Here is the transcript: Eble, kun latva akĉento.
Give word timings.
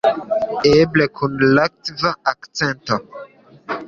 Eble, 0.69 1.05
kun 1.19 1.35
latva 1.57 2.13
akĉento. 2.31 2.99